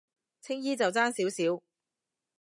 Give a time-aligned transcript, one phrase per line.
[0.41, 1.61] 青衣就爭少少